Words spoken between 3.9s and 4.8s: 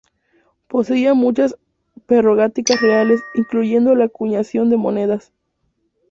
la acuñación de